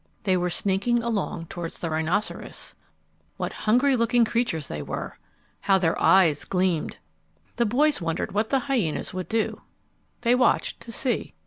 [0.23, 2.73] They were sneaking along toward the rhinoceros.
[3.37, 5.19] What hungry looking creatures they were!
[5.59, 6.97] How their eyes gleamed!
[7.57, 9.61] The boys wondered what the hyenas would do.
[10.21, 11.35] They watched to see.